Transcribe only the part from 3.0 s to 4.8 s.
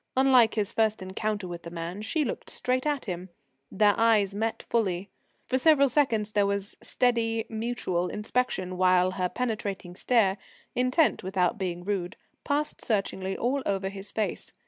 him. Their eyes met